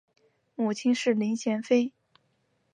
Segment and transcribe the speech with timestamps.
[0.55, 1.93] 母亲是林贤妃。